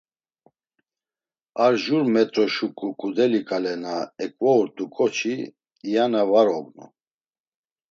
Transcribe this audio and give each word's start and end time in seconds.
Ar 1.63 1.73
jur 1.83 2.03
metro 2.13 2.45
şuǩu 2.55 2.87
ǩudeli 2.99 3.41
ǩale 3.47 3.73
na 3.83 3.95
eǩvourt̆u 4.23 4.85
ǩoçi 4.95 5.35
aina 5.99 6.21
var 6.31 6.47
ognu. 6.59 6.85